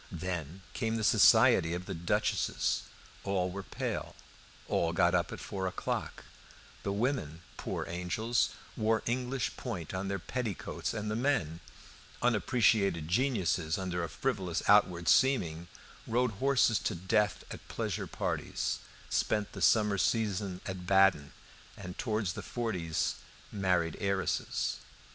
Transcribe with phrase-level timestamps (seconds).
[0.17, 2.85] Then came the society of the duchesses;
[3.23, 4.15] all were pale;
[4.67, 6.23] all got up at four o'clock;
[6.81, 11.59] the women, poor angels, wore English point on their petticoats; and the men,
[12.19, 15.67] unappreciated geniuses under a frivolous outward seeming,
[16.07, 21.31] rode horses to death at pleasure parties, spent the summer season at Baden,
[21.77, 23.17] and towards the forties
[23.51, 24.77] married heiresses.